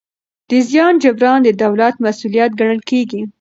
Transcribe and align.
د 0.49 0.51
زیان 0.69 0.93
جبران 1.03 1.39
د 1.43 1.49
دولت 1.63 1.95
مسوولیت 2.03 2.51
ګڼل 2.59 2.81
کېږي. 2.89 3.21